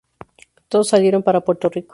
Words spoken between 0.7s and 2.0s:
salieron para Puerto Rico.